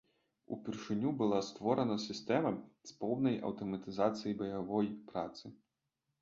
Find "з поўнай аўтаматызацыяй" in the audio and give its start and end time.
2.93-4.33